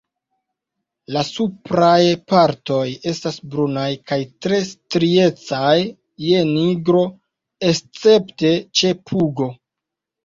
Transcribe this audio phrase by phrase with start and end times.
[1.15, 2.79] La supraj partoj
[3.11, 5.77] estas brunaj kaj tre striecaj
[6.31, 7.05] je nigro,
[7.73, 9.53] escepte ĉe pugo.